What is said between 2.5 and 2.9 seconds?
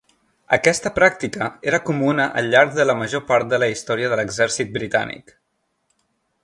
llarg de